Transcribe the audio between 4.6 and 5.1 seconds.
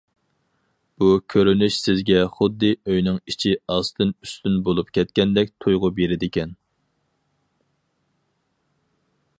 بولۇپ